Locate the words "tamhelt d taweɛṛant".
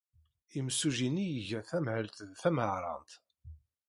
1.69-3.11